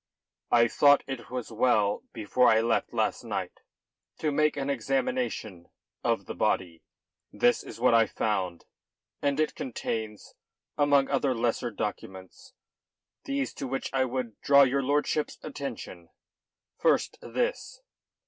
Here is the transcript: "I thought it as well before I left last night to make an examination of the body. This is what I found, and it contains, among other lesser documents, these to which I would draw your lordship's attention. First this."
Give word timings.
"I 0.49 0.67
thought 0.67 1.03
it 1.05 1.31
as 1.31 1.51
well 1.51 2.01
before 2.11 2.47
I 2.47 2.59
left 2.59 2.91
last 2.91 3.23
night 3.23 3.59
to 4.17 4.31
make 4.31 4.57
an 4.57 4.67
examination 4.67 5.69
of 6.03 6.25
the 6.25 6.33
body. 6.33 6.81
This 7.31 7.61
is 7.63 7.79
what 7.79 7.93
I 7.93 8.07
found, 8.07 8.65
and 9.21 9.39
it 9.39 9.53
contains, 9.53 10.33
among 10.75 11.07
other 11.11 11.35
lesser 11.35 11.69
documents, 11.69 12.53
these 13.25 13.53
to 13.53 13.67
which 13.67 13.93
I 13.93 14.05
would 14.05 14.41
draw 14.41 14.63
your 14.63 14.81
lordship's 14.81 15.37
attention. 15.43 16.09
First 16.79 17.19
this." 17.21 17.83